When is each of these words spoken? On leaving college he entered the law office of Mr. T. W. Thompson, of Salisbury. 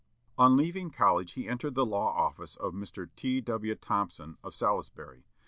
On 0.35 0.57
leaving 0.57 0.89
college 0.89 1.33
he 1.33 1.47
entered 1.47 1.75
the 1.75 1.85
law 1.85 2.11
office 2.17 2.55
of 2.55 2.73
Mr. 2.73 3.07
T. 3.15 3.39
W. 3.39 3.75
Thompson, 3.75 4.35
of 4.43 4.55
Salisbury. 4.55 5.27